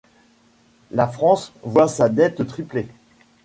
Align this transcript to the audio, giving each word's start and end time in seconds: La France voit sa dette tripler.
La 0.89 1.05
France 1.05 1.53
voit 1.61 1.87
sa 1.87 2.09
dette 2.09 2.47
tripler. 2.47 2.87